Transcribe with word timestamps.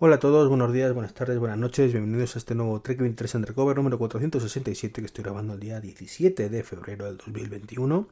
Hola 0.00 0.14
a 0.14 0.18
todos, 0.20 0.48
buenos 0.48 0.72
días, 0.72 0.94
buenas 0.94 1.12
tardes, 1.12 1.40
buenas 1.40 1.58
noches, 1.58 1.90
bienvenidos 1.90 2.36
a 2.36 2.38
este 2.38 2.54
nuevo 2.54 2.80
Trek 2.80 3.00
23 3.00 3.34
Undercover 3.34 3.74
número 3.74 3.98
467 3.98 5.00
que 5.00 5.06
estoy 5.06 5.24
grabando 5.24 5.54
el 5.54 5.58
día 5.58 5.80
17 5.80 6.48
de 6.48 6.62
febrero 6.62 7.06
del 7.06 7.16
2021. 7.16 8.06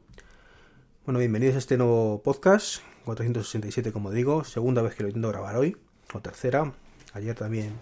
Bueno, 1.04 1.20
bienvenidos 1.20 1.54
a 1.54 1.58
este 1.58 1.76
nuevo 1.76 2.20
podcast, 2.24 2.82
467 3.04 3.92
como 3.92 4.10
digo, 4.10 4.42
segunda 4.42 4.82
vez 4.82 4.96
que 4.96 5.04
lo 5.04 5.10
intento 5.10 5.28
grabar 5.28 5.54
hoy, 5.54 5.76
o 6.12 6.18
tercera. 6.18 6.72
Ayer 7.12 7.36
también 7.36 7.74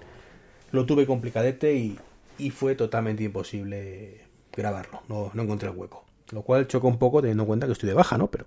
lo 0.71 0.85
tuve 0.85 1.07
complicadete 1.07 1.75
y, 1.75 1.99
y 2.37 2.51
fue 2.51 2.75
totalmente 2.75 3.23
imposible 3.23 4.27
grabarlo, 4.53 5.01
no, 5.09 5.31
no 5.33 5.43
encontré 5.45 5.71
el 5.71 5.77
hueco. 5.79 6.05
Lo 6.31 6.43
cual 6.43 6.69
choca 6.69 6.87
un 6.87 6.99
poco 6.99 7.23
teniendo 7.23 7.45
en 7.45 7.47
cuenta 7.47 7.65
que 7.65 7.73
estoy 7.73 7.89
de 7.89 7.95
baja, 7.95 8.19
¿no? 8.19 8.31
Pero 8.31 8.45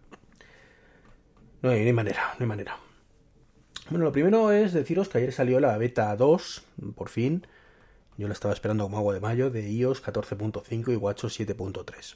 no 1.63 1.71
hay, 1.71 1.79
no 1.79 1.87
hay 1.87 1.93
manera, 1.93 2.35
no 2.37 2.43
hay 2.43 2.48
manera. 2.48 2.77
Bueno, 3.90 4.04
lo 4.04 4.12
primero 4.12 4.52
es 4.52 4.73
deciros 4.73 5.08
que 5.08 5.20
ayer 5.20 5.32
salió 5.32 5.62
la 5.62 5.77
beta 5.77 6.14
2, 6.14 6.64
por 6.94 7.08
fin. 7.08 7.48
Yo 8.18 8.27
la 8.27 8.34
estaba 8.34 8.54
esperando 8.54 8.84
como 8.84 8.98
agua 8.98 9.13
de 9.13 9.21
mayo, 9.21 9.49
de 9.49 9.70
iOS 9.71 10.04
14.5 10.04 10.91
y 10.91 10.96
WatchOS 10.98 11.40
7.3. 11.40 12.16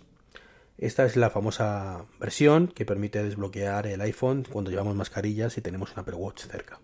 Esta 0.78 1.06
es 1.06 1.16
la 1.16 1.30
famosa 1.30 2.04
versión 2.20 2.68
que 2.68 2.86
permite 2.86 3.24
desbloquear 3.24 3.88
el 3.88 4.02
iPhone 4.02 4.46
cuando 4.52 4.70
llevamos 4.70 4.96
mascarillas 4.96 5.58
y 5.58 5.62
tenemos 5.62 5.94
un 5.94 6.00
Apple 6.00 6.16
Watch 6.16 6.42
cerca. 6.44 6.80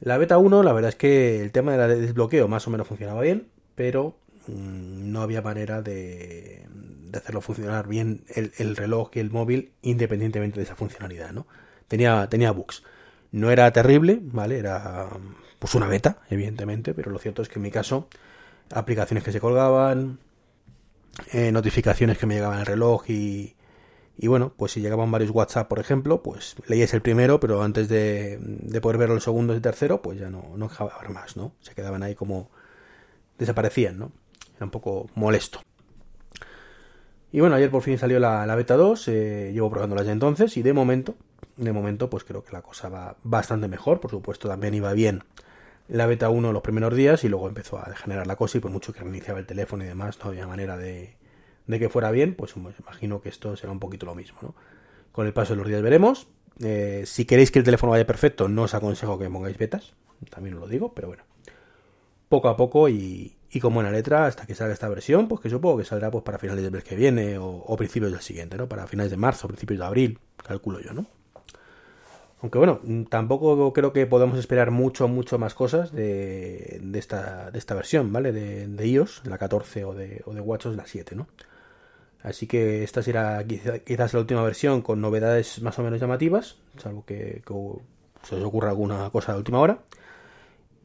La 0.00 0.18
beta 0.18 0.36
1, 0.36 0.64
la 0.64 0.72
verdad 0.72 0.88
es 0.88 0.96
que 0.96 1.40
el 1.40 1.52
tema 1.52 1.76
del 1.76 2.00
desbloqueo 2.00 2.48
más 2.48 2.66
o 2.66 2.70
menos 2.70 2.88
funcionaba 2.88 3.20
bien, 3.20 3.46
pero 3.76 4.16
mmm, 4.48 5.12
no 5.12 5.22
había 5.22 5.42
manera 5.42 5.80
de, 5.80 6.66
hacerlo 7.14 7.40
funcionar 7.40 7.86
bien 7.86 8.24
el, 8.34 8.52
el, 8.58 8.74
reloj 8.74 9.10
y 9.14 9.20
el 9.20 9.30
móvil 9.30 9.74
independientemente 9.82 10.58
de 10.58 10.64
esa 10.64 10.74
funcionalidad, 10.74 11.30
¿no? 11.30 11.46
Tenía, 11.86 12.26
tenía 12.28 12.50
bugs. 12.50 12.82
No 13.32 13.50
era 13.50 13.70
terrible, 13.72 14.20
¿vale? 14.22 14.58
Era 14.58 15.08
pues 15.58 15.74
una 15.74 15.86
beta, 15.88 16.18
evidentemente, 16.28 16.94
pero 16.94 17.10
lo 17.10 17.18
cierto 17.18 17.42
es 17.42 17.48
que 17.48 17.58
en 17.58 17.62
mi 17.62 17.70
caso, 17.70 18.08
aplicaciones 18.70 19.24
que 19.24 19.32
se 19.32 19.40
colgaban, 19.40 20.18
eh, 21.32 21.52
notificaciones 21.52 22.18
que 22.18 22.26
me 22.26 22.34
llegaban 22.34 22.58
al 22.58 22.66
reloj 22.66 23.08
y, 23.08 23.54
y 24.18 24.26
bueno, 24.26 24.52
pues 24.56 24.72
si 24.72 24.80
llegaban 24.80 25.10
varios 25.10 25.30
WhatsApp, 25.30 25.68
por 25.68 25.78
ejemplo, 25.78 26.22
pues 26.22 26.56
leíais 26.66 26.92
el 26.94 27.02
primero, 27.02 27.40
pero 27.40 27.62
antes 27.62 27.88
de, 27.88 28.38
de 28.40 28.80
poder 28.80 28.98
ver 28.98 29.08
los 29.08 29.24
segundos 29.24 29.56
y 29.56 29.60
tercero, 29.60 30.02
pues 30.02 30.18
ya 30.18 30.30
no, 30.30 30.52
no 30.56 30.68
dejaba 30.68 30.98
ver 31.00 31.10
más, 31.10 31.36
¿no? 31.36 31.52
Se 31.60 31.74
quedaban 31.74 32.02
ahí 32.02 32.14
como 32.14 32.50
desaparecían, 33.38 33.98
¿no? 33.98 34.12
Era 34.56 34.66
un 34.66 34.70
poco 34.70 35.08
molesto. 35.14 35.60
Y 37.32 37.40
bueno, 37.40 37.56
ayer 37.56 37.70
por 37.70 37.82
fin 37.82 37.98
salió 37.98 38.18
la, 38.18 38.46
la 38.46 38.54
beta 38.54 38.76
2, 38.76 39.08
eh, 39.08 39.50
llevo 39.54 39.70
probándola 39.70 40.02
ya 40.02 40.12
entonces 40.12 40.56
y 40.56 40.62
de 40.62 40.72
momento, 40.74 41.14
de 41.56 41.72
momento 41.72 42.08
pues 42.10 42.24
creo 42.24 42.42
que 42.42 42.52
la 42.52 42.62
cosa 42.62 42.88
va 42.88 43.16
bastante 43.22 43.68
mejor, 43.68 44.00
por 44.00 44.10
supuesto 44.10 44.48
también 44.48 44.74
iba 44.74 44.92
bien 44.92 45.22
la 45.88 46.06
beta 46.06 46.30
1 46.30 46.52
los 46.52 46.62
primeros 46.62 46.94
días 46.94 47.24
y 47.24 47.28
luego 47.28 47.48
empezó 47.48 47.78
a 47.78 47.88
degenerar 47.88 48.26
la 48.26 48.36
cosa 48.36 48.58
y 48.58 48.60
por 48.60 48.70
mucho 48.70 48.92
que 48.92 49.00
reiniciaba 49.00 49.38
el 49.38 49.46
teléfono 49.46 49.84
y 49.84 49.86
demás 49.86 50.18
no 50.22 50.30
había 50.30 50.46
manera 50.46 50.76
de, 50.76 51.16
de 51.66 51.78
que 51.78 51.88
fuera 51.88 52.10
bien, 52.10 52.34
pues, 52.34 52.54
imagino 52.56 53.20
que 53.20 53.28
esto 53.28 53.56
será 53.56 53.72
un 53.72 53.80
poquito 53.80 54.06
lo 54.06 54.14
mismo, 54.14 54.38
¿no? 54.42 54.54
Con 55.12 55.26
el 55.26 55.32
paso 55.32 55.52
de 55.52 55.58
los 55.58 55.68
días 55.68 55.82
veremos. 55.82 56.28
Eh, 56.60 57.02
si 57.06 57.24
queréis 57.24 57.50
que 57.50 57.58
el 57.58 57.64
teléfono 57.64 57.92
vaya 57.92 58.06
perfecto, 58.06 58.48
no 58.48 58.62
os 58.62 58.74
aconsejo 58.74 59.18
que 59.18 59.28
pongáis 59.28 59.58
betas, 59.58 59.94
también 60.30 60.54
os 60.54 60.60
lo 60.60 60.68
digo, 60.68 60.94
pero 60.94 61.08
bueno. 61.08 61.24
Poco 62.28 62.48
a 62.48 62.56
poco 62.56 62.88
y, 62.88 63.36
y 63.50 63.60
con 63.60 63.74
buena 63.74 63.90
letra 63.90 64.24
hasta 64.26 64.46
que 64.46 64.54
salga 64.54 64.72
esta 64.72 64.88
versión, 64.88 65.28
pues 65.28 65.42
que 65.42 65.50
supongo 65.50 65.78
que 65.78 65.84
saldrá 65.84 66.10
pues 66.10 66.24
para 66.24 66.38
finales 66.38 66.62
del 66.62 66.72
mes 66.72 66.84
que 66.84 66.96
viene 66.96 67.36
o, 67.36 67.46
o 67.46 67.76
principios 67.76 68.12
del 68.12 68.22
siguiente, 68.22 68.56
¿no? 68.56 68.68
Para 68.68 68.86
finales 68.86 69.10
de 69.10 69.18
marzo, 69.18 69.48
principios 69.48 69.80
de 69.80 69.84
abril, 69.84 70.18
calculo 70.42 70.80
yo, 70.80 70.94
¿no? 70.94 71.06
Aunque 72.42 72.58
bueno, 72.58 72.80
tampoco 73.08 73.72
creo 73.72 73.92
que 73.92 74.04
podamos 74.06 74.36
esperar 74.36 74.72
mucho, 74.72 75.06
mucho 75.06 75.38
más 75.38 75.54
cosas 75.54 75.92
de, 75.92 76.82
esta, 76.94 77.52
de 77.52 77.58
esta 77.58 77.74
versión, 77.74 78.12
¿vale? 78.12 78.32
De, 78.32 78.86
iOS, 78.86 79.22
la 79.26 79.38
14 79.38 79.84
o 79.84 79.94
de, 79.94 80.22
o 80.26 80.34
de 80.34 80.40
WatchOS 80.40 80.76
la 80.76 80.84
7, 80.84 81.14
¿no? 81.14 81.28
Así 82.20 82.48
que 82.48 82.82
esta 82.82 83.00
será 83.00 83.44
quizás 83.46 84.14
la 84.14 84.20
última 84.20 84.42
versión 84.42 84.82
con 84.82 85.00
novedades 85.00 85.62
más 85.62 85.78
o 85.78 85.84
menos 85.84 86.00
llamativas, 86.00 86.56
salvo 86.78 87.04
que, 87.04 87.42
que 87.46 87.54
se 88.24 88.34
os 88.34 88.42
ocurra 88.42 88.70
alguna 88.70 89.08
cosa 89.10 89.32
de 89.32 89.38
última 89.38 89.60
hora. 89.60 89.78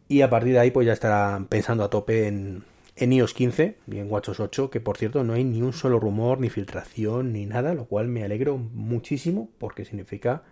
Y 0.07 0.21
a 0.21 0.29
partir 0.29 0.53
de 0.53 0.59
ahí 0.59 0.69
pues 0.69 0.85
ya 0.85 0.93
estarán 0.93 1.47
pensando 1.47 1.83
a 1.83 1.89
tope 1.89 2.27
en, 2.27 2.65
en 2.95 3.13
iOS 3.13 3.33
15 3.33 3.77
y 3.87 3.97
en 3.97 4.11
WatchOS 4.11 4.39
8, 4.41 4.69
que 4.69 4.79
por 4.79 4.97
cierto 4.97 5.23
no 5.23 5.33
hay 5.33 5.43
ni 5.43 5.63
un 5.63 5.73
solo 5.73 5.99
rumor, 5.99 6.39
ni 6.39 6.51
filtración, 6.51 7.33
ni 7.33 7.47
nada, 7.47 7.73
lo 7.73 7.85
cual 7.85 8.07
me 8.07 8.23
alegro 8.23 8.57
muchísimo 8.57 9.49
porque 9.57 9.85
significa 9.85 10.43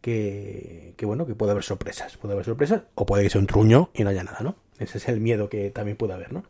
que, 0.00 0.94
que, 0.96 1.06
bueno, 1.06 1.26
que 1.26 1.34
puede 1.34 1.52
haber 1.52 1.64
sorpresas. 1.64 2.16
Puede 2.16 2.34
haber 2.34 2.44
sorpresas, 2.44 2.82
o 2.94 3.06
puede 3.06 3.24
que 3.24 3.30
sea 3.30 3.40
un 3.40 3.46
truño 3.46 3.90
y 3.94 4.04
no 4.04 4.10
haya 4.10 4.24
nada, 4.24 4.38
¿no? 4.40 4.56
Ese 4.78 4.98
es 4.98 5.08
el 5.08 5.20
miedo 5.20 5.48
que 5.48 5.70
también 5.70 5.96
puede 5.96 6.14
haber, 6.14 6.32
¿no? 6.32 6.44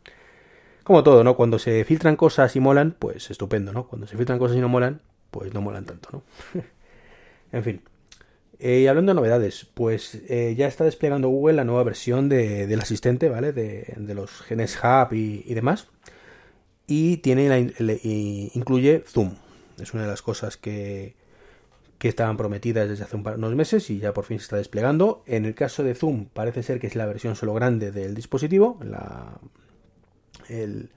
Como 0.83 1.03
todo, 1.03 1.23
¿no? 1.23 1.35
Cuando 1.35 1.59
se 1.59 1.83
filtran 1.85 2.15
cosas 2.15 2.55
y 2.55 2.59
molan, 2.59 2.95
pues 2.97 3.29
estupendo, 3.29 3.73
¿no? 3.73 3.87
Cuando 3.87 4.07
se 4.07 4.17
filtran 4.17 4.39
cosas 4.39 4.57
y 4.57 4.59
no 4.59 4.69
molan, 4.69 5.01
pues 5.31 5.53
no 5.53 5.61
molan 5.61 5.85
tanto, 5.85 6.09
¿no? 6.11 6.23
en 7.51 7.63
fin. 7.63 7.81
Eh, 8.59 8.81
y 8.81 8.87
hablando 8.87 9.11
de 9.11 9.15
novedades, 9.15 9.67
pues 9.73 10.21
eh, 10.27 10.53
ya 10.57 10.67
está 10.67 10.83
desplegando 10.83 11.29
Google 11.29 11.55
la 11.55 11.63
nueva 11.63 11.83
versión 11.83 12.27
de, 12.27 12.67
del 12.67 12.81
asistente, 12.81 13.29
¿vale? 13.29 13.53
De, 13.53 13.93
de 13.95 14.13
los 14.13 14.41
genes 14.41 14.77
Hub 14.83 15.13
y, 15.13 15.53
demás. 15.53 15.87
Y 16.85 17.17
tiene 17.17 17.47
la, 17.47 17.59
incluye 18.03 19.03
Zoom. 19.07 19.35
Es 19.79 19.93
una 19.93 20.03
de 20.03 20.09
las 20.09 20.21
cosas 20.21 20.57
que, 20.57 21.15
que 21.99 22.07
estaban 22.07 22.37
prometidas 22.37 22.87
desde 22.87 23.03
hace 23.03 23.17
unos 23.17 23.55
meses 23.55 23.89
y 23.89 23.99
ya 23.99 24.13
por 24.13 24.23
fin 24.23 24.39
se 24.39 24.43
está 24.43 24.55
desplegando. 24.55 25.21
En 25.27 25.45
el 25.45 25.53
caso 25.53 25.83
de 25.83 25.93
Zoom 25.93 26.25
parece 26.25 26.63
ser 26.63 26.79
que 26.79 26.87
es 26.87 26.95
la 26.95 27.05
versión 27.05 27.35
solo 27.35 27.53
grande 27.53 27.91
del 27.91 28.15
dispositivo, 28.15 28.79
la, 28.81 29.37
el 30.47 30.89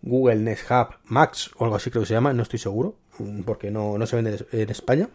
Google 0.00 0.36
Nest 0.36 0.70
Hub 0.70 0.94
Max 1.06 1.50
o 1.58 1.64
algo 1.64 1.76
así 1.76 1.90
creo 1.90 2.02
que 2.02 2.08
se 2.08 2.14
llama, 2.14 2.32
no 2.32 2.44
estoy 2.44 2.60
seguro, 2.60 2.94
porque 3.44 3.72
no, 3.72 3.98
no 3.98 4.06
se 4.06 4.14
vende 4.14 4.46
en 4.52 4.70
España. 4.70 5.08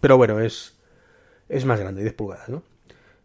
Pero 0.00 0.16
bueno, 0.16 0.40
es, 0.40 0.74
es 1.48 1.66
más 1.66 1.78
grande, 1.78 2.00
10 2.00 2.14
pulgadas, 2.14 2.48
¿no? 2.48 2.62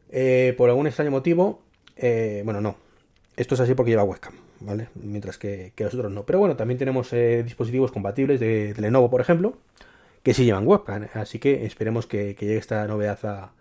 Eh, 0.09 0.53
por 0.57 0.69
algún 0.69 0.87
extraño 0.87 1.09
motivo, 1.09 1.61
eh, 1.95 2.41
bueno, 2.43 2.59
no, 2.59 2.75
esto 3.37 3.55
es 3.55 3.61
así 3.61 3.75
porque 3.75 3.91
lleva 3.91 4.03
webcam, 4.03 4.33
¿vale? 4.59 4.89
Mientras 4.95 5.37
que, 5.37 5.71
que 5.73 5.85
los 5.85 5.93
otros 5.93 6.11
no. 6.11 6.25
Pero 6.25 6.39
bueno, 6.39 6.57
también 6.57 6.77
tenemos 6.77 7.13
eh, 7.13 7.43
dispositivos 7.43 7.93
compatibles 7.93 8.41
de, 8.41 8.73
de 8.73 8.81
Lenovo, 8.81 9.09
por 9.09 9.21
ejemplo, 9.21 9.57
que 10.27 10.33
sí 10.33 10.43
llevan 10.43 10.67
webcam. 10.67 11.07
Así 11.13 11.39
que 11.39 11.65
esperemos 11.65 12.05
que, 12.05 12.35
que 12.35 12.45
llegue 12.45 12.57
esta 12.57 12.85
novedad 12.85 13.17
a, 13.23 13.53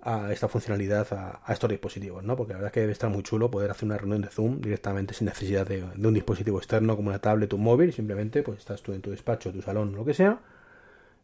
a 0.00 0.32
esta 0.32 0.48
funcionalidad 0.48 1.06
a, 1.12 1.52
estos 1.52 1.68
dispositivos, 1.68 2.24
¿no? 2.24 2.36
Porque 2.36 2.54
la 2.54 2.60
verdad 2.60 2.68
es 2.68 2.72
que 2.72 2.80
debe 2.80 2.92
estar 2.92 3.10
muy 3.10 3.22
chulo 3.22 3.50
poder 3.50 3.70
hacer 3.70 3.84
una 3.84 3.98
reunión 3.98 4.22
de 4.22 4.28
Zoom 4.28 4.62
directamente 4.62 5.12
sin 5.12 5.26
necesidad 5.26 5.66
de, 5.66 5.84
de 5.94 6.08
un 6.08 6.14
dispositivo 6.14 6.56
externo 6.56 6.96
como 6.96 7.10
una 7.10 7.18
tablet 7.18 7.52
o 7.52 7.56
un 7.56 7.64
móvil. 7.64 7.92
Simplemente, 7.92 8.42
pues 8.42 8.60
estás 8.60 8.80
tú 8.80 8.94
en 8.94 9.02
tu 9.02 9.10
despacho, 9.10 9.52
tu 9.52 9.60
salón, 9.60 9.94
lo 9.94 10.06
que 10.06 10.14
sea. 10.14 10.38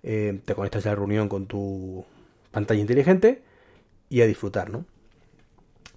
Eh, 0.02 0.42
te 0.44 0.54
conectas 0.54 0.84
a 0.84 0.90
la 0.90 0.96
reunión 0.96 1.30
con 1.30 1.46
tu 1.46 2.04
pantalla 2.50 2.82
inteligente 2.82 3.42
y 4.10 4.20
a 4.20 4.26
disfrutar, 4.26 4.68
¿no? 4.68 4.84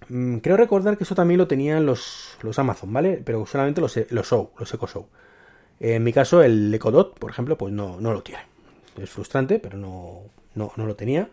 Mm, 0.08 0.38
creo 0.38 0.56
recordar 0.56 0.96
que 0.96 1.04
eso 1.04 1.14
también 1.14 1.36
lo 1.36 1.46
tenían 1.46 1.84
los, 1.84 2.38
los 2.40 2.58
Amazon, 2.58 2.90
¿vale? 2.94 3.20
Pero 3.22 3.44
solamente 3.44 3.82
los, 3.82 3.94
los 4.08 4.26
Show, 4.26 4.52
los 4.58 4.72
Echo 4.72 4.86
Show. 4.86 5.06
En 5.80 6.02
mi 6.02 6.14
caso, 6.14 6.42
el 6.42 6.72
Echo 6.72 6.90
Dot, 6.90 7.18
por 7.18 7.30
ejemplo, 7.30 7.58
pues 7.58 7.74
no, 7.74 8.00
no 8.00 8.14
lo 8.14 8.22
tiene. 8.22 8.53
Es 8.96 9.10
frustrante, 9.10 9.58
pero 9.58 9.76
no, 9.76 10.22
no, 10.54 10.72
no 10.76 10.86
lo 10.86 10.96
tenía. 10.96 11.30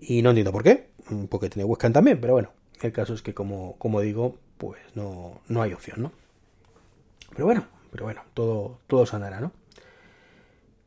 Y 0.00 0.22
no 0.22 0.30
entiendo 0.30 0.52
por 0.52 0.62
qué, 0.62 0.88
porque 1.28 1.50
tiene 1.50 1.64
webcam 1.64 1.92
también, 1.92 2.20
pero 2.20 2.32
bueno, 2.32 2.52
el 2.80 2.92
caso 2.92 3.14
es 3.14 3.22
que 3.22 3.34
como, 3.34 3.76
como 3.76 4.00
digo, 4.00 4.36
pues 4.56 4.80
no, 4.94 5.40
no 5.48 5.62
hay 5.62 5.72
opción, 5.72 6.02
¿no? 6.02 6.12
Pero 7.32 7.44
bueno, 7.44 7.66
pero 7.90 8.04
bueno, 8.04 8.22
todo, 8.34 8.78
todo 8.86 9.06
se 9.06 9.16
andará, 9.16 9.40
¿no? 9.40 9.52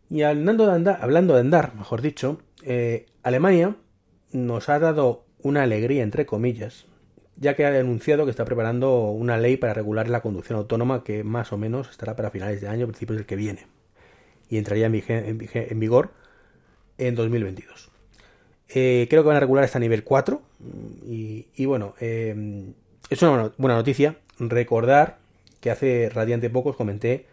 Y 0.10 0.24
hablando 0.24 0.66
de 0.68 0.74
andar, 0.74 1.00
hablando 1.02 1.34
de 1.34 1.42
andar 1.42 1.76
mejor 1.76 2.02
dicho, 2.02 2.40
eh, 2.64 3.06
Alemania 3.24 3.76
nos 4.32 4.70
ha 4.70 4.80
dado 4.80 5.26
una 5.42 5.64
alegría, 5.64 6.04
entre 6.04 6.26
comillas, 6.26 6.86
ya 7.36 7.56
que 7.56 7.66
ha 7.66 7.80
anunciado 7.80 8.26
que 8.26 8.32
está 8.32 8.46
preparando 8.46 9.10
una 9.10 9.38
ley 9.38 9.58
para 9.58 9.74
regular 9.74 10.10
la 10.10 10.22
conducción 10.22 10.58
autónoma 10.58 11.04
que 11.04 11.24
más 11.24 11.52
o 11.52 11.58
menos 11.58 11.90
estará 11.90 12.16
para 12.16 12.32
finales 12.32 12.62
de 12.62 12.68
año, 12.68 12.88
principios 12.88 13.18
del 13.18 13.26
que 13.26 13.36
viene, 13.36 13.68
y 14.54 14.60
entraría 14.60 14.86
en, 14.86 15.80
vigor 15.80 16.12
en 17.00 17.16
2022. 17.16 17.90
Eh, 18.70 19.08
creo 19.10 19.24
que 19.24 19.28
van 19.28 19.38
a 19.38 19.40
regular 19.40 19.64
hasta 19.64 19.80
nivel 19.80 20.04
4. 20.04 20.44
Y, 21.08 21.66
bueno, 21.66 21.96
eh, 22.00 22.72
es 23.10 23.22
una 23.24 23.52
buena 23.58 23.76
noticia. 23.76 24.18
Recordar 24.38 25.18
que 25.60 25.72
hace 25.72 26.08
radiante 26.14 26.52
pocos 26.52 26.76
comenté 26.76 27.26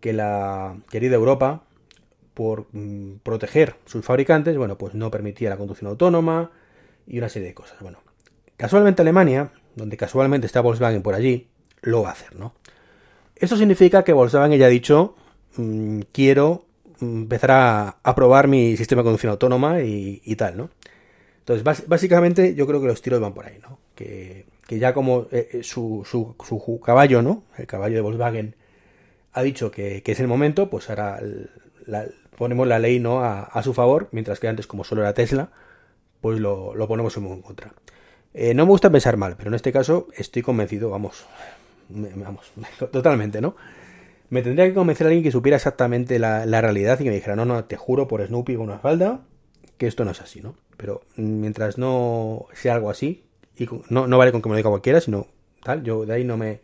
que 0.00 0.12
la 0.12 0.76
querida 0.90 1.14
Europa, 1.14 1.62
por 2.34 2.66
mm, 2.72 3.20
proteger 3.22 3.76
sus 3.86 4.04
fabricantes, 4.04 4.54
bueno, 4.58 4.76
pues 4.76 4.94
no 4.94 5.10
permitía 5.10 5.48
la 5.48 5.56
conducción 5.56 5.88
autónoma 5.88 6.50
y 7.06 7.16
una 7.16 7.30
serie 7.30 7.48
de 7.48 7.54
cosas. 7.54 7.80
Bueno, 7.80 8.00
casualmente 8.58 9.00
Alemania, 9.00 9.50
donde 9.76 9.96
casualmente 9.96 10.46
está 10.46 10.60
Volkswagen 10.60 11.00
por 11.00 11.14
allí, 11.14 11.48
lo 11.80 12.02
va 12.02 12.10
a 12.10 12.12
hacer, 12.12 12.36
¿no? 12.36 12.52
Esto 13.34 13.56
significa 13.56 14.04
que 14.04 14.12
Volkswagen 14.12 14.58
ya 14.58 14.66
ha 14.66 14.68
dicho, 14.68 15.16
mm, 15.56 16.00
quiero 16.12 16.66
empezar 17.00 17.50
a, 18.02 18.14
probar 18.14 18.48
mi 18.48 18.76
sistema 18.76 19.00
de 19.00 19.04
conducción 19.04 19.30
autónoma 19.30 19.80
y, 19.80 20.36
tal, 20.36 20.56
¿no? 20.56 20.70
Entonces, 21.40 21.86
básicamente 21.88 22.54
yo 22.54 22.66
creo 22.66 22.80
que 22.80 22.86
los 22.86 23.02
tiros 23.02 23.20
van 23.20 23.34
por 23.34 23.46
ahí, 23.46 23.58
¿no? 23.62 23.78
Que, 23.94 24.46
ya 24.68 24.94
como 24.94 25.26
eh, 25.32 25.48
eh, 25.52 25.62
su, 25.64 26.04
caballo, 26.84 27.22
¿no? 27.22 27.44
El 27.56 27.66
caballo 27.66 27.96
de 27.96 28.00
Volkswagen 28.02 28.54
ha 29.32 29.42
dicho 29.42 29.70
que, 29.70 30.02
es 30.04 30.20
el 30.20 30.28
momento, 30.28 30.70
pues 30.70 30.90
ahora 30.90 31.20
ponemos 32.36 32.66
la 32.66 32.78
ley 32.78 33.00
¿no? 33.00 33.22
A, 33.22 33.62
su 33.62 33.74
favor, 33.74 34.08
mientras 34.12 34.38
que 34.38 34.48
antes 34.48 34.66
como 34.66 34.84
solo 34.84 35.02
era 35.02 35.14
Tesla, 35.14 35.50
pues 36.20 36.38
lo, 36.38 36.74
ponemos 36.86 37.16
en 37.16 37.42
contra. 37.42 37.72
Eh, 38.32 38.54
no 38.54 38.64
me 38.64 38.70
gusta 38.70 38.90
pensar 38.90 39.16
mal, 39.16 39.36
pero 39.36 39.48
en 39.48 39.54
este 39.54 39.72
caso 39.72 40.08
estoy 40.16 40.42
convencido, 40.42 40.90
vamos, 40.90 41.26
vamos, 41.88 42.52
totalmente, 42.92 43.40
¿no? 43.40 43.56
Me 44.30 44.42
tendría 44.42 44.66
que 44.66 44.74
convencer 44.74 45.06
a 45.06 45.08
alguien 45.08 45.24
que 45.24 45.32
supiera 45.32 45.56
exactamente 45.56 46.20
la, 46.20 46.44
realidad 46.60 46.98
y 47.00 47.04
que 47.04 47.10
me 47.10 47.16
dijera, 47.16 47.34
no, 47.36 47.44
no, 47.44 47.64
te 47.64 47.76
juro 47.76 48.06
por 48.06 48.24
Snoopy 48.24 48.54
con 48.54 48.66
una 48.66 48.78
falda 48.78 49.22
que 49.76 49.86
esto 49.86 50.04
no 50.04 50.12
es 50.12 50.20
así, 50.20 50.40
¿no? 50.40 50.54
Pero 50.76 51.02
mientras 51.16 51.78
no 51.78 52.46
sea 52.52 52.74
algo 52.74 52.90
así, 52.90 53.24
y 53.56 53.66
no, 53.88 54.06
no 54.06 54.18
vale 54.18 54.30
con 54.30 54.40
que 54.40 54.48
me 54.48 54.52
lo 54.52 54.58
diga 54.58 54.70
cualquiera, 54.70 55.00
sino 55.00 55.26
tal, 55.64 55.82
yo 55.82 56.06
de 56.06 56.14
ahí 56.14 56.24
no 56.24 56.36
me... 56.36 56.60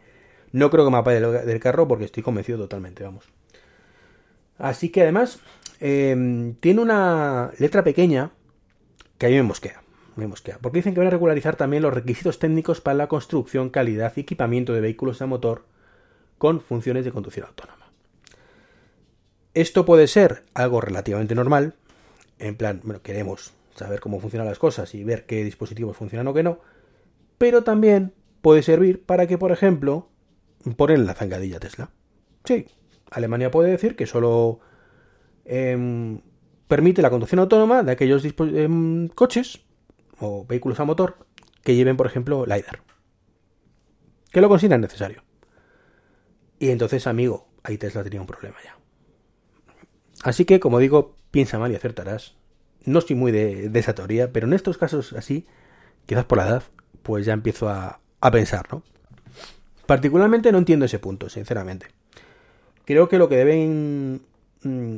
No 0.52 0.70
creo 0.70 0.84
que 0.84 0.90
me 0.90 0.98
apague 0.98 1.20
del 1.20 1.60
carro 1.60 1.88
porque 1.88 2.04
estoy 2.04 2.22
convencido 2.22 2.58
totalmente, 2.58 3.02
vamos. 3.02 3.24
Así 4.58 4.90
que 4.90 5.02
además, 5.02 5.40
em, 5.80 6.54
tiene 6.54 6.80
una 6.80 7.50
letra 7.58 7.82
pequeña 7.82 8.30
que 9.19 9.26
a 9.26 9.28
mí 9.28 9.34
me 9.34 9.42
mosquea. 9.42 9.82
Me 10.14 10.26
mosquea. 10.26 10.58
Porque 10.60 10.78
dicen 10.78 10.94
que 10.94 11.00
van 11.00 11.08
a 11.08 11.10
regularizar 11.10 11.56
también 11.56 11.82
los 11.82 11.92
requisitos 11.92 12.38
técnicos 12.38 12.80
para 12.80 12.96
la 12.96 13.08
construcción, 13.08 13.70
calidad 13.70 14.12
y 14.16 14.20
equipamiento 14.20 14.72
de 14.72 14.80
vehículos 14.80 15.20
a 15.20 15.26
motor 15.26 15.64
con 16.38 16.60
funciones 16.60 17.04
de 17.04 17.12
conducción 17.12 17.46
autónoma. 17.46 17.90
Esto 19.54 19.84
puede 19.84 20.06
ser 20.06 20.44
algo 20.54 20.80
relativamente 20.80 21.34
normal, 21.34 21.74
en 22.38 22.56
plan, 22.56 22.80
bueno, 22.84 23.00
queremos 23.02 23.54
saber 23.74 24.00
cómo 24.00 24.20
funcionan 24.20 24.48
las 24.48 24.58
cosas 24.58 24.94
y 24.94 25.04
ver 25.04 25.26
qué 25.26 25.44
dispositivos 25.44 25.96
funcionan 25.96 26.28
o 26.28 26.34
qué 26.34 26.42
no, 26.42 26.60
pero 27.38 27.64
también 27.64 28.12
puede 28.42 28.62
servir 28.62 29.04
para 29.04 29.26
que, 29.26 29.38
por 29.38 29.52
ejemplo, 29.52 30.08
ponen 30.76 31.06
la 31.06 31.14
zangadilla 31.14 31.60
Tesla. 31.60 31.90
Sí, 32.44 32.66
Alemania 33.10 33.50
puede 33.50 33.70
decir 33.70 33.96
que 33.96 34.06
solo 34.06 34.60
em, 35.44 36.20
permite 36.68 37.02
la 37.02 37.10
conducción 37.10 37.38
autónoma 37.38 37.82
de 37.82 37.92
aquellos 37.92 38.24
em, 38.24 39.08
coches 39.08 39.62
o 40.18 40.46
vehículos 40.46 40.80
a 40.80 40.84
motor 40.84 41.16
que 41.62 41.74
lleven, 41.74 41.96
por 41.96 42.06
ejemplo, 42.06 42.44
LiDAR. 42.46 42.82
Que 44.30 44.40
lo 44.40 44.48
consideran 44.48 44.80
necesario. 44.80 45.25
Y 46.58 46.70
entonces, 46.70 47.06
amigo, 47.06 47.49
ahí 47.62 47.79
Tesla 47.79 48.03
tenía 48.03 48.20
un 48.20 48.26
problema 48.26 48.56
ya. 48.64 48.76
Así 50.23 50.44
que, 50.44 50.61
como 50.61 50.79
digo, 50.79 51.17
piensa 51.31 51.58
mal 51.58 51.73
y 51.73 51.75
acertarás. 51.75 52.35
No 52.85 52.99
estoy 52.99 53.17
muy 53.17 53.32
de, 53.32 53.70
esa 53.75 53.94
teoría, 53.94 54.32
pero 54.32 54.47
en 54.47 54.53
estos 54.53 54.79
casos 54.79 55.12
así, 55.12 55.47
quizás 56.06 56.25
por 56.25 56.38
la 56.38 56.49
edad, 56.49 56.62
pues 57.03 57.26
ya 57.26 57.32
empiezo 57.32 57.69
a, 57.69 58.00
pensar, 58.32 58.67
¿no? 58.73 58.82
Particularmente 59.87 60.50
no 60.50 60.58
entiendo 60.58 60.87
ese 60.87 60.99
punto, 60.99 61.29
sinceramente. 61.29 61.87
Creo 62.85 63.08
que 63.08 63.19
lo 63.19 63.29
que 63.29 63.37
deben 63.37 64.23
mm, 64.62 64.97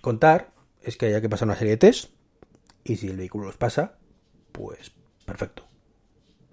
contar 0.00 0.52
es 0.82 0.96
que 0.96 1.06
haya 1.06 1.20
que 1.20 1.28
pasar 1.28 1.48
una 1.48 1.56
serie 1.56 1.72
de 1.72 1.78
test 1.78 2.10
y 2.84 2.96
si 2.96 3.08
el 3.08 3.16
vehículo 3.16 3.46
los 3.46 3.56
pasa, 3.56 3.96
pues 4.52 4.92
perfecto. 5.24 5.64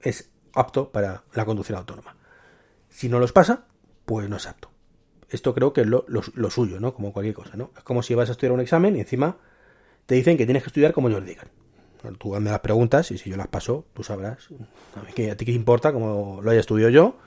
Es 0.02 0.32
apto 0.54 0.92
para 0.92 1.24
la 1.34 1.46
conducción 1.46 1.78
autónoma. 1.78 2.16
Si 2.90 3.10
no 3.10 3.20
los 3.20 3.32
pasa, 3.32 3.68
pues 4.10 4.28
no 4.28 4.38
es 4.38 4.48
apto. 4.48 4.72
Esto 5.30 5.54
creo 5.54 5.72
que 5.72 5.82
es 5.82 5.88
lo, 5.88 6.50
suyo, 6.50 6.80
¿no? 6.80 6.96
Como 6.96 7.14
cualquier 7.14 7.36
cosa, 7.36 7.56
¿no? 7.56 7.70
Es 7.78 7.84
como 7.84 8.02
si 8.02 8.16
vas 8.16 8.28
a 8.30 8.32
estudiar 8.32 8.54
un 8.54 8.60
examen 8.60 8.96
y 8.96 9.02
encima 9.02 9.38
te 10.08 10.16
dicen 10.16 10.36
que 10.36 10.46
tienes 10.46 10.64
que 10.64 10.70
estudiar 10.70 10.94
como 10.94 11.10
ellos 11.10 11.24
digan. 11.24 11.48
tú 12.18 12.34
me 12.34 12.50
las 12.50 12.62
preguntas 12.62 13.12
y 13.12 13.20
si 13.20 13.30
yo 13.30 13.38
las 13.38 13.50
paso, 13.50 13.86
tú 13.94 14.02
sabrás. 14.02 14.50
A, 14.96 15.02
a 15.02 15.36
ti 15.36 15.46
qué 15.46 15.52
importa 15.52 15.94
como 15.94 16.42
lo 16.42 16.50
haya 16.50 16.60
estudiado 16.60 16.90
yo, 16.90 17.18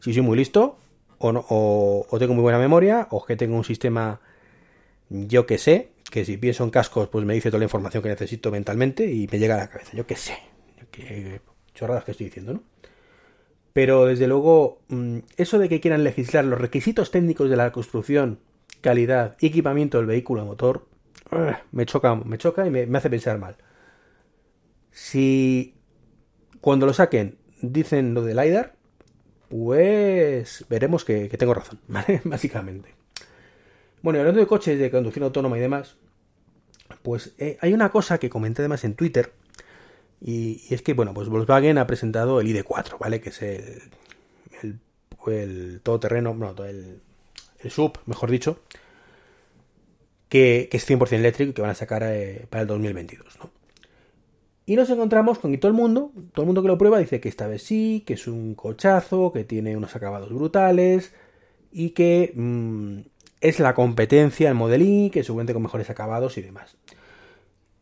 si 0.00 0.12
soy 0.12 0.22
muy 0.22 0.36
listo 0.36 0.76
o, 1.18 1.30
no, 1.30 1.46
o, 1.48 2.04
tengo 2.18 2.34
muy 2.34 2.42
buena 2.42 2.58
memoria 2.58 3.06
o 3.12 3.24
que 3.24 3.36
tengo 3.36 3.56
un 3.56 3.62
sistema, 3.62 4.20
yo 5.10 5.46
que 5.46 5.58
sé, 5.58 5.92
que 6.10 6.24
si 6.24 6.36
pienso 6.36 6.64
en 6.64 6.70
cascos, 6.70 7.10
pues 7.10 7.24
me 7.24 7.34
dice 7.34 7.50
toda 7.50 7.60
la 7.60 7.66
información 7.66 8.02
que 8.02 8.08
necesito 8.08 8.50
mentalmente 8.50 9.06
y 9.06 9.28
me 9.30 9.38
llega 9.38 9.54
a 9.54 9.58
la 9.58 9.68
cabeza. 9.68 9.92
Yo 9.96 10.04
que 10.04 10.16
sé. 10.16 10.36
Qué 10.90 11.40
chorradas 11.74 12.02
que 12.02 12.10
estoy 12.10 12.26
diciendo, 12.26 12.54
¿no? 12.54 12.62
Pero 13.74 14.06
desde 14.06 14.28
luego, 14.28 14.80
mm, 14.88 15.18
eso 15.36 15.58
de 15.58 15.68
que 15.68 15.80
quieran 15.80 16.04
legislar 16.04 16.44
los 16.44 16.60
requisitos 16.60 17.10
técnicos 17.10 17.50
de 17.50 17.56
la 17.56 17.72
construcción, 17.72 18.38
calidad 18.80 19.36
y 19.40 19.48
equipamiento 19.48 19.98
del 19.98 20.06
vehículo 20.06 20.42
a 20.42 20.44
motor, 20.44 20.86
me 21.72 21.84
choca, 21.84 22.14
me 22.14 22.38
choca 22.38 22.66
y 22.66 22.70
me, 22.70 22.96
hace 22.96 23.10
pensar 23.10 23.38
mal. 23.38 23.56
Si 24.92 25.74
cuando 26.60 26.86
lo 26.86 26.94
saquen 26.94 27.36
dicen 27.62 28.14
lo 28.14 28.22
de 28.22 28.34
LiDAR, 28.34 28.76
pues 29.48 30.64
veremos 30.68 31.04
que, 31.04 31.28
tengo 31.36 31.52
razón, 31.52 31.80
¿vale? 31.88 32.20
Básicamente. 32.24 32.94
Bueno, 34.02 34.20
hablando 34.20 34.40
de 34.40 34.46
coches 34.46 34.78
de 34.78 34.90
conducción 34.90 35.24
autónoma 35.24 35.58
y 35.58 35.60
demás, 35.60 35.96
pues 37.02 37.34
eh, 37.38 37.58
hay 37.60 37.72
una 37.72 37.90
cosa 37.90 38.18
que 38.18 38.30
comenté 38.30 38.62
además 38.62 38.84
en 38.84 38.94
Twitter, 38.94 39.32
y, 40.26 40.62
es 40.70 40.80
que, 40.80 40.94
bueno, 40.94 41.12
pues 41.12 41.28
Volkswagen 41.28 41.76
ha 41.76 41.86
presentado 41.86 42.40
el 42.40 42.48
ID4, 42.48 42.98
¿vale? 42.98 43.20
Que 43.20 43.28
es 43.28 43.42
el, 43.42 43.82
el, 44.62 44.78
el 45.26 45.80
todoterreno, 45.82 46.32
no, 46.32 46.64
el, 46.64 47.02
el 47.60 47.70
sub, 47.70 47.98
mejor 48.06 48.30
dicho, 48.30 48.58
que, 50.30 50.70
es 50.72 50.88
100% 50.88 51.12
eléctrico 51.12 51.50
y 51.50 51.52
que 51.52 51.60
van 51.60 51.72
a 51.72 51.74
sacar 51.74 52.02
eh, 52.04 52.46
para 52.48 52.62
el 52.62 52.68
2022, 52.68 53.38
¿no? 53.38 53.50
Y 54.66 54.76
nos 54.76 54.88
encontramos 54.88 55.38
con 55.38 55.50
que 55.50 55.58
todo 55.58 55.68
el 55.68 55.76
mundo, 55.76 56.10
todo 56.32 56.44
el 56.44 56.46
mundo 56.46 56.62
que 56.62 56.68
lo 56.68 56.78
prueba 56.78 56.98
dice 56.98 57.20
que 57.20 57.28
esta 57.28 57.46
vez 57.46 57.62
sí, 57.62 58.02
que 58.06 58.14
es 58.14 58.26
un 58.26 58.54
cochazo, 58.54 59.30
que 59.30 59.44
tiene 59.44 59.76
unos 59.76 59.94
acabados 59.94 60.32
brutales 60.32 61.12
y 61.70 61.90
que 61.90 62.32
mm, 62.34 63.00
es 63.42 63.60
la 63.60 63.74
competencia 63.74 64.48
el 64.48 64.54
Model 64.54 64.80
I, 64.80 65.10
que 65.10 65.22
seguramente 65.22 65.52
con 65.52 65.62
mejores 65.62 65.90
acabados 65.90 66.38
y 66.38 66.40
demás. 66.40 66.78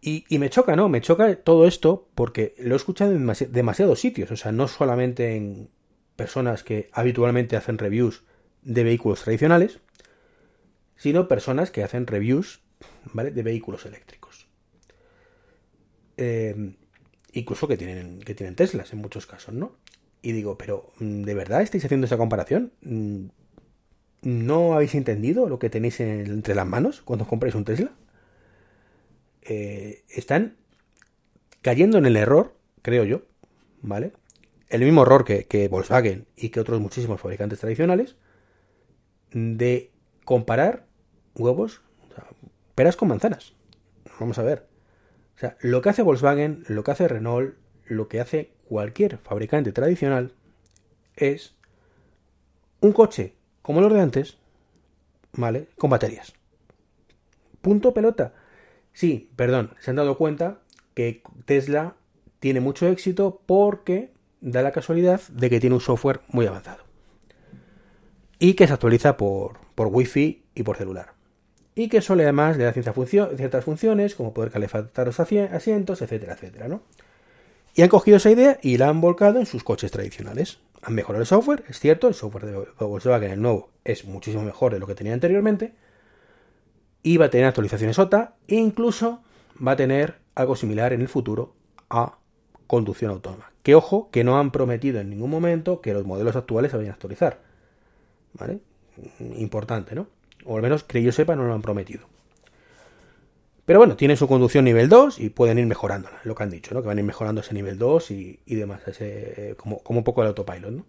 Y, 0.05 0.25
me 0.39 0.51
choca, 0.51 0.75
¿no? 0.75 0.89
Me 0.89 1.01
choca 1.01 1.37
todo 1.37 1.65
esto 1.65 2.09
porque 2.17 2.57
lo 2.59 2.75
he 2.75 2.77
escuchado 2.77 3.13
en 3.13 3.33
demasiados 3.53 4.01
sitios. 4.01 4.33
O 4.33 4.37
sea, 4.37 4.51
no 4.51 4.67
solamente 4.67 5.37
en 5.37 5.71
personas 6.17 6.65
que 6.65 6.91
habitualmente 6.93 7.55
hacen 7.55 7.79
reviews 7.79 8.25
de 8.63 8.83
vehículos 8.83 9.23
tradicionales, 9.23 9.79
sino 10.97 11.29
personas 11.29 11.71
que 11.71 11.85
hacen 11.85 12.09
reviews, 12.09 12.63
¿vale? 13.13 13.31
De 13.31 13.45
vehículos 13.45 13.87
eléctricos. 13.87 14.49
Eh, 16.17 16.75
incluso 17.33 17.69
que 17.69 17.77
tienen, 17.77 18.19
que 18.19 18.35
tienen 18.35 18.57
Teslas 18.57 18.93
en 18.93 18.99
muchos 18.99 19.27
casos, 19.27 19.55
¿no? 19.55 19.77
Y 20.21 20.33
digo, 20.33 20.59
pero 20.59 20.93
mm, 20.99 21.23
¿de 21.23 21.35
verdad 21.35 21.63
estáis 21.63 21.85
haciendo 21.85 22.07
esa 22.07 22.19
comparación? 22.19 22.73
Mm, 22.83 23.27
¿No 24.23 24.75
habéis 24.75 24.97
entendido 24.97 25.49
lo 25.49 25.61
que 25.61 25.71
tenéis 25.71 26.01
entre 26.01 26.57
las 26.57 26.67
manos 26.67 27.03
cuando 27.03 27.29
compráis 27.29 27.55
un 27.55 27.65
Tesla? 27.65 27.93
Eh, 29.43 30.05
están 30.09 30.57
cayendo 31.63 31.99
en 31.99 32.07
el 32.07 32.17
error, 32.17 32.55
creo 32.83 33.05
yo, 33.05 33.23
¿vale? 33.81 34.13
El 34.69 34.83
mismo 34.83 35.03
error 35.03 35.25
que, 35.25 35.69
Volkswagen 35.69 36.27
y 36.37 36.49
que 36.49 36.61
otros 36.61 36.81
muchísimos 36.81 37.21
fabricantes 37.21 37.61
tradicionales, 37.61 38.17
de 39.33 39.91
comparar 40.25 40.87
huevos, 41.35 41.83
peras 42.75 42.97
con 42.97 43.09
manzanas. 43.09 43.55
Vamos 44.19 44.39
a 44.39 44.43
ver. 44.43 44.67
O 45.37 45.39
sea, 45.39 45.57
lo 45.61 45.83
que 45.83 45.91
hace 45.91 46.03
Volkswagen, 46.03 46.65
lo 46.69 46.85
que 46.85 46.91
hace 46.91 47.09
Renault, 47.09 47.57
lo 47.87 48.09
que 48.09 48.21
hace 48.21 48.53
cualquier 48.69 49.19
fabricante 49.19 49.73
tradicional 49.73 50.35
es 51.17 51.55
un 52.81 52.93
coche 52.93 53.35
como 53.61 53.81
los 53.81 53.93
de 53.93 54.01
antes, 54.01 54.39
¿vale? 55.33 55.69
Con 55.77 55.91
baterías. 55.91 56.33
Punto 57.61 57.95
pelota. 57.95 58.35
Sí, 58.93 59.31
perdón, 59.37 59.75
se 59.81 59.91
han 59.91 59.97
dado 59.97 60.17
cuenta 60.19 60.61
que 60.95 61.23
Tesla 61.45 61.95
tiene 62.41 62.61
mucho 62.61 62.87
éxito 62.89 63.41
porque 63.47 64.13
da 64.41 64.63
la 64.63 64.73
casualidad 64.73 65.21
de 65.29 65.49
que 65.49 65.61
tiene 65.61 65.75
un 65.77 65.81
software 65.81 66.21
muy 66.29 66.47
avanzado. 66.47 66.85
Y 68.39 68.55
que 68.55 68.67
se 68.67 68.73
actualiza 68.73 69.17
por, 69.17 69.59
por 69.75 69.89
Wi-Fi 69.89 70.43
y 70.55 70.63
por 70.65 70.77
celular. 70.77 71.15
y 71.75 71.89
que 71.89 71.99
eso 71.99 72.13
además 72.15 72.57
le 72.59 72.65
da 72.65 72.73
ciertas 72.73 73.65
funciones, 73.65 74.15
como 74.15 74.35
poder 74.35 74.51
calefactar 74.51 75.07
los 75.07 75.21
asientos, 75.21 76.03
etcétera, 76.03 76.35
etcétera, 76.35 76.69
¿no? 76.69 76.83
Y 77.75 77.83
han 77.83 77.89
cogido 77.89 78.19
esa 78.19 78.31
idea 78.31 78.59
y 78.61 78.77
la 78.77 78.89
han 78.89 79.01
volcado 79.01 79.39
en 79.39 79.47
sus 79.47 79.65
coches 79.65 79.91
tradicionales. 79.91 80.59
Han 80.83 80.95
mejorado 80.95 81.23
el 81.23 81.27
software, 81.27 81.65
es 81.69 81.81
cierto, 81.81 82.09
el 82.09 82.15
software 82.15 82.45
de 82.45 82.67
Volkswagen, 82.79 83.31
el 83.31 83.41
nuevo, 83.41 83.71
es 83.85 84.05
muchísimo 84.05 84.43
mejor 84.43 84.75
de 84.75 84.81
lo 84.81 84.87
que 84.87 84.95
tenía 84.95 85.15
anteriormente, 85.15 85.73
y 87.03 87.17
va 87.17 87.27
a 87.27 87.31
tener 87.31 87.47
actualizaciones 87.47 87.99
OTA, 87.99 88.35
e 88.47 88.57
incluso 88.57 89.23
va 89.67 89.73
a 89.73 89.77
tener 89.77 90.17
algo 90.35 90.57
similar 90.57 90.93
en 90.93 91.01
el 91.01 91.09
futuro 91.09 91.55
a 91.91 92.19
conducción 92.67 93.11
autónoma. 93.11 93.53
Que 93.63 93.75
ojo, 93.75 94.11
que 94.11 94.25
no 94.25 94.39
han 94.39 94.51
prometido 94.51 95.01
en 95.01 95.11
ningún 95.11 95.31
momento 95.31 95.81
que 95.81 95.93
los 95.93 96.05
modelos 96.05 96.37
actuales 96.37 96.71
se 96.71 96.77
vayan 96.77 96.93
a 96.93 96.95
actualizar. 96.95 97.41
¿Vale? 98.35 98.61
Importante, 99.37 99.95
¿no? 99.95 100.07
O 100.45 100.57
al 100.57 100.63
menos 100.63 100.85
que 100.85 101.03
yo 101.03 101.13
sepa 101.13 101.37
no 101.37 101.45
lo 101.45 101.55
han 101.55 101.63
prometido. 101.63 102.07
Pero 103.65 103.79
bueno, 103.79 103.97
tienen 103.97 104.17
su 104.17 104.27
conducción 104.27 104.65
nivel 104.65 104.89
2 104.89 105.21
y 105.21 105.31
pueden 105.31 105.59
ir 105.59 105.67
mejorándola, 105.67 106.21
lo 106.25 106.35
que 106.35 106.43
han 106.43 106.51
dicho, 106.51 106.75
¿no? 106.75 106.83
Que 106.83 106.89
van 106.89 106.99
a 106.99 107.01
ir 107.01 107.07
mejorando 107.07 107.43
ese 107.43 107.55
nivel 107.55 107.79
2 107.79 108.11
y, 108.11 108.39
demás, 108.47 108.81
ese, 108.89 109.55
como, 109.57 109.79
como, 109.79 110.01
un 110.01 110.05
poco 110.05 110.23
el 110.23 110.29
autopilot, 110.29 110.73
¿no? 110.73 110.87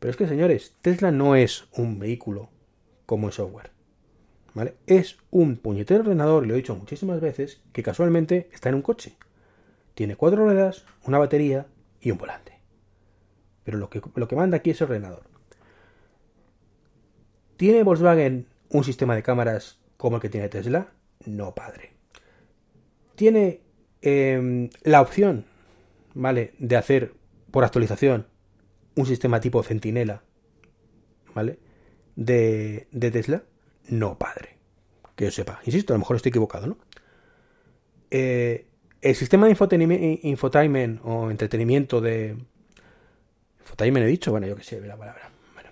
Pero 0.00 0.10
es 0.10 0.16
que, 0.16 0.26
señores, 0.26 0.74
Tesla 0.80 1.12
no 1.12 1.36
es 1.36 1.66
un 1.72 2.00
vehículo 2.00 2.48
como 3.06 3.28
el 3.28 3.32
software. 3.32 3.73
¿Vale? 4.54 4.76
Es 4.86 5.18
un 5.30 5.56
puñetero 5.56 6.00
ordenador, 6.00 6.44
y 6.44 6.48
lo 6.48 6.54
he 6.54 6.58
dicho 6.58 6.76
muchísimas 6.76 7.20
veces, 7.20 7.60
que 7.72 7.82
casualmente 7.82 8.48
está 8.52 8.68
en 8.68 8.76
un 8.76 8.82
coche. 8.82 9.16
Tiene 9.94 10.16
cuatro 10.16 10.44
ruedas, 10.44 10.84
una 11.04 11.18
batería 11.18 11.66
y 12.00 12.12
un 12.12 12.18
volante. 12.18 12.58
Pero 13.64 13.78
lo 13.78 13.90
que, 13.90 14.00
lo 14.14 14.28
que 14.28 14.36
manda 14.36 14.58
aquí 14.58 14.70
es 14.70 14.80
el 14.80 14.86
ordenador. 14.86 15.24
¿Tiene 17.56 17.82
Volkswagen 17.82 18.46
un 18.70 18.84
sistema 18.84 19.14
de 19.14 19.22
cámaras 19.22 19.78
como 19.96 20.16
el 20.16 20.22
que 20.22 20.28
tiene 20.28 20.48
Tesla? 20.48 20.88
No, 21.24 21.54
padre. 21.54 21.92
¿Tiene 23.14 23.60
em, 24.02 24.70
la 24.82 25.00
opción, 25.00 25.44
¿vale? 26.14 26.54
De 26.58 26.76
hacer 26.76 27.14
por 27.50 27.64
actualización 27.64 28.26
un 28.96 29.06
sistema 29.06 29.40
tipo 29.40 29.62
Centinela, 29.62 30.22
¿vale? 31.34 31.58
De, 32.16 32.88
de 32.90 33.10
Tesla. 33.10 33.44
No, 33.88 34.18
padre. 34.18 34.56
Que 35.16 35.24
yo 35.26 35.30
sepa. 35.30 35.60
Insisto, 35.64 35.92
a 35.92 35.96
lo 35.96 36.00
mejor 36.00 36.16
estoy 36.16 36.30
equivocado, 36.30 36.66
¿no? 36.66 36.78
Eh, 38.10 38.66
el 39.00 39.14
sistema 39.14 39.46
de 39.46 39.52
infotainment, 40.22 41.00
o 41.04 41.30
entretenimiento 41.30 42.00
de... 42.00 42.36
Infotainment 43.60 44.04
he 44.04 44.08
dicho, 44.08 44.30
bueno, 44.30 44.46
yo 44.46 44.56
que 44.56 44.64
sé, 44.64 44.80
la 44.80 44.96
palabra. 44.96 45.30
Bueno, 45.54 45.70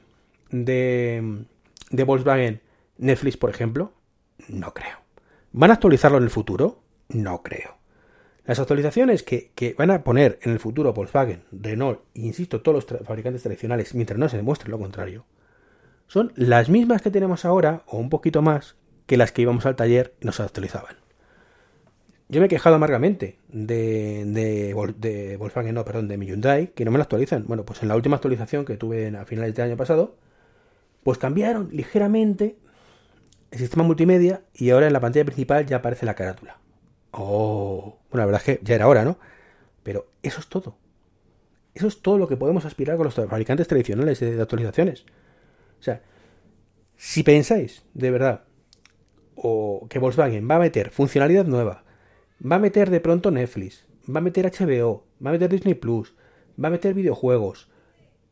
de, 0.51 1.45
de 1.91 2.05
Volkswagen 2.05 2.61
Netflix, 2.99 3.37
por 3.37 3.51
ejemplo, 3.51 3.93
no 4.49 4.75
creo. 4.75 4.99
¿Van 5.53 5.71
a 5.71 5.75
actualizarlo 5.75 6.19
en 6.19 6.25
el 6.25 6.31
futuro? 6.31 6.83
No 7.09 7.43
creo. 7.43 7.77
Las 8.45 8.59
actualizaciones 8.59 9.23
que, 9.23 9.53
que, 9.55 9.75
van 9.75 9.91
a 9.91 10.03
poner 10.03 10.39
en 10.43 10.53
el 10.53 10.59
futuro 10.59 10.93
Volkswagen, 10.93 11.45
Renault 11.53 12.01
insisto, 12.15 12.61
todos 12.61 12.85
los 12.91 13.07
fabricantes 13.07 13.43
tradicionales, 13.43 13.95
mientras 13.95 14.19
no 14.19 14.29
se 14.29 14.37
demuestre 14.37 14.71
lo 14.71 14.79
contrario, 14.79 15.25
son 16.13 16.31
las 16.37 16.69
mismas 16.69 17.01
que 17.01 17.11
tenemos 17.11 17.47
ahora, 17.47 17.85
o 17.87 17.97
un 17.97 18.11
poquito 18.11 18.43
más, 18.43 18.77
que 19.07 19.17
las 19.17 19.33
que 19.33 19.41
íbamos 19.41 19.65
al 19.65 19.77
taller 19.77 20.13
y 20.21 20.27
nos 20.27 20.41
actualizaban. 20.41 20.97
Yo 22.29 22.39
me 22.41 22.49
he 22.49 22.49
quejado 22.51 22.77
amargamente 22.77 23.39
de, 23.49 24.27
de, 24.27 24.75
Volkswagen, 25.39 25.75
no, 25.75 25.87
perdón, 25.87 26.09
de 26.09 26.19
mi 26.19 26.27
Hyundai, 26.27 26.67
que 26.75 26.85
no 26.85 26.91
me 26.91 26.99
lo 26.99 27.03
actualizan. 27.05 27.47
Bueno, 27.47 27.65
pues 27.65 27.81
en 27.81 27.89
la 27.89 27.97
última 27.97 28.17
actualización 28.17 28.67
que 28.67 28.77
tuve 28.77 29.09
a 29.17 29.25
finales 29.25 29.55
del 29.55 29.71
año 29.71 29.79
pasado, 29.79 30.15
pues 31.03 31.17
cambiaron 31.17 31.71
ligeramente 31.73 32.59
el 33.51 33.59
sistema 33.59 33.83
multimedia 33.83 34.43
y 34.53 34.69
ahora 34.69 34.89
en 34.89 34.93
la 34.93 35.01
pantalla 35.01 35.25
principal 35.25 35.65
ya 35.65 35.79
aparece 35.79 36.05
la 36.05 36.15
carátula. 36.15 36.59
Oh, 37.13 38.01
bueno, 38.11 38.21
la 38.21 38.27
verdad 38.27 38.43
es 38.47 38.59
que 38.59 38.63
ya 38.63 38.75
era 38.75 38.87
hora, 38.87 39.07
¿no? 39.07 39.17
Pero 39.83 40.09
eso 40.23 40.41
es 40.41 40.49
todo. 40.49 40.77
Eso 41.73 41.87
es 41.87 42.03
todo 42.03 42.19
lo 42.19 42.29
que 42.29 42.37
podemos 42.37 42.67
aspirar 42.67 42.99
con 42.99 43.07
los 43.07 43.15
fabricantes 43.15 43.67
tradicionales 43.67 44.21
de 44.21 44.39
actualizaciones. 44.43 45.07
O 45.83 45.85
sea, 45.85 46.01
si 46.97 47.25
pensáis 47.25 47.83
de 47.93 48.13
verdad 48.13 48.45
o 49.35 49.89
que 49.91 49.99
Volkswagen 49.99 50.49
va 50.49 50.55
a 50.55 50.61
meter 50.61 50.91
funcionalidad 50.91 51.45
nueva, 51.45 51.83
va 52.41 52.57
a 52.57 52.61
meter 52.61 52.89
de 52.89 53.01
pronto 53.01 53.33
Netflix, 53.33 53.85
va 54.09 54.19
a 54.19 54.23
meter 54.23 54.47
HBO, 54.47 55.05
va 55.25 55.31
a 55.31 55.33
meter 55.33 55.51
Disney 55.51 55.75
Plus, 55.75 56.15
va 56.63 56.69
a 56.69 56.71
meter 56.71 56.95
videojuegos 56.95 57.69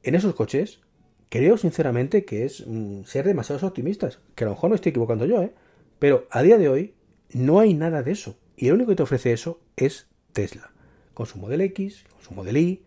en 0.04 0.14
esos 0.14 0.36
coches, 0.36 0.80
creo 1.28 1.56
sinceramente 1.56 2.24
que 2.24 2.44
es 2.44 2.64
mm, 2.64 3.02
ser 3.02 3.26
demasiados 3.26 3.64
optimistas, 3.64 4.20
que 4.36 4.44
a 4.44 4.46
lo 4.46 4.54
mejor 4.54 4.70
me 4.70 4.76
estoy 4.76 4.90
equivocando 4.90 5.26
yo, 5.26 5.42
¿eh? 5.42 5.52
Pero 5.98 6.28
a 6.30 6.42
día 6.42 6.56
de 6.56 6.68
hoy 6.68 6.94
no 7.32 7.58
hay 7.58 7.74
nada 7.74 8.04
de 8.04 8.12
eso. 8.12 8.38
Y 8.56 8.68
el 8.68 8.74
único 8.74 8.90
que 8.90 8.96
te 8.96 9.02
ofrece 9.02 9.32
eso 9.32 9.60
es 9.76 10.06
Tesla, 10.32 10.70
con 11.14 11.26
su 11.26 11.38
Model 11.38 11.62
X, 11.62 12.04
con 12.14 12.22
su 12.22 12.32
Model 12.32 12.56
Y, 12.56 12.84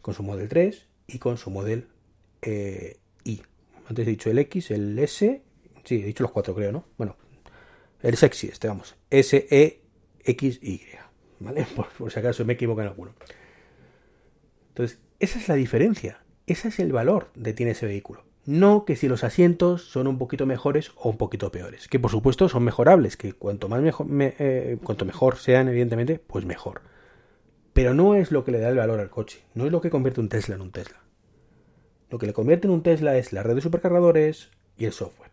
con 0.00 0.14
su 0.14 0.22
Model 0.22 0.48
3 0.48 0.86
y 1.08 1.18
con 1.18 1.38
su 1.38 1.50
Model 1.50 1.88
eh, 2.42 2.98
Y. 3.24 3.42
Antes 3.88 4.06
he 4.06 4.10
dicho 4.10 4.30
el 4.30 4.38
X, 4.38 4.70
el 4.70 4.98
S, 4.98 5.42
sí, 5.84 6.02
he 6.02 6.06
dicho 6.06 6.24
los 6.24 6.32
cuatro 6.32 6.54
creo, 6.54 6.72
¿no? 6.72 6.84
Bueno, 6.98 7.16
el 8.02 8.16
sexy 8.16 8.48
este, 8.48 8.68
vamos, 8.68 8.96
S, 9.10 9.46
E, 9.50 9.82
X, 10.24 10.58
Y, 10.62 10.82
¿vale? 11.38 11.66
Por, 11.98 12.10
si 12.10 12.18
acaso 12.18 12.44
me 12.44 12.54
equivoco 12.54 12.82
en 12.82 12.88
alguno. 12.88 13.14
Entonces, 14.68 14.98
esa 15.20 15.38
es 15.38 15.48
la 15.48 15.54
diferencia, 15.54 16.22
ese 16.46 16.68
es 16.68 16.78
el 16.80 16.92
valor 16.92 17.30
de 17.34 17.52
tiene 17.52 17.72
ese 17.72 17.86
vehículo. 17.86 18.24
No 18.44 18.84
que 18.84 18.94
si 18.94 19.08
los 19.08 19.24
asientos 19.24 19.82
son 19.82 20.06
un 20.06 20.18
poquito 20.18 20.46
mejores 20.46 20.92
o 20.96 21.08
un 21.08 21.16
poquito 21.16 21.50
peores, 21.50 21.88
que 21.88 21.98
por 21.98 22.12
supuesto 22.12 22.48
son 22.48 22.62
mejorables, 22.62 23.16
que 23.16 23.32
cuanto 23.32 23.68
más 23.68 23.82
mejor, 23.82 24.06
eh, 24.20 24.78
cuanto 24.84 25.04
mejor 25.04 25.36
sean, 25.36 25.68
evidentemente, 25.68 26.20
pues 26.24 26.44
mejor. 26.44 26.82
Pero 27.72 27.92
no 27.92 28.14
es 28.14 28.30
lo 28.30 28.44
que 28.44 28.52
le 28.52 28.60
da 28.60 28.68
el 28.68 28.76
valor 28.76 29.00
al 29.00 29.10
coche, 29.10 29.42
no 29.54 29.66
es 29.66 29.72
lo 29.72 29.80
que 29.80 29.90
convierte 29.90 30.20
un 30.20 30.28
Tesla 30.28 30.54
en 30.54 30.60
un 30.60 30.70
Tesla. 30.70 31.05
Lo 32.10 32.18
que 32.18 32.26
le 32.26 32.32
convierte 32.32 32.66
en 32.66 32.72
un 32.72 32.82
Tesla 32.82 33.16
es 33.16 33.32
la 33.32 33.42
red 33.42 33.56
de 33.56 33.60
supercargadores 33.60 34.50
y 34.76 34.84
el 34.84 34.92
software. 34.92 35.30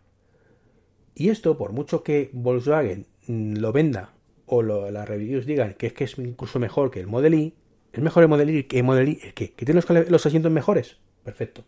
Y 1.14 1.28
esto, 1.28 1.56
por 1.56 1.72
mucho 1.72 2.02
que 2.02 2.30
Volkswagen 2.32 3.06
lo 3.26 3.72
venda 3.72 4.12
o 4.46 4.62
las 4.62 5.08
reviews 5.08 5.46
digan 5.46 5.74
que 5.74 5.86
es 5.86 5.92
que 5.92 6.04
es 6.04 6.18
incluso 6.18 6.58
mejor 6.58 6.90
que 6.90 7.00
el 7.00 7.06
Model 7.06 7.34
Y, 7.34 7.54
es 7.92 8.02
mejor 8.02 8.24
el 8.24 8.28
Model 8.28 8.50
Y 8.50 8.64
que 8.64 8.78
el 8.78 8.84
Model 8.84 9.08
Y, 9.08 9.16
¿que, 9.16 9.52
que 9.52 9.64
tiene 9.64 9.80
los, 10.08 10.26
asientos 10.26 10.50
mejores, 10.50 10.98
perfecto. 11.22 11.64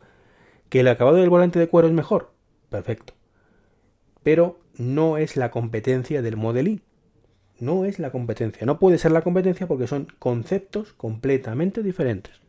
Que 0.69 0.81
el 0.81 0.89
acabado 0.89 1.17
del 1.17 1.31
volante 1.31 1.59
de 1.59 1.69
cuero 1.69 1.89
es 1.89 1.95
mejor, 1.95 2.33
perfecto. 2.69 3.15
Pero 4.23 4.59
no 4.77 5.17
es 5.17 5.37
la 5.37 5.51
competencia 5.53 6.21
del 6.23 6.37
Model 6.37 6.69
Y. 6.69 6.83
No 7.61 7.85
es 7.85 7.99
la 7.99 8.11
competencia. 8.11 8.67
No 8.67 8.79
puede 8.79 8.99
ser 8.99 9.13
la 9.13 9.23
competencia 9.23 9.67
porque 9.67 9.87
son 9.87 10.09
conceptos 10.19 10.93
completamente 10.93 11.83
diferentes. 11.83 12.41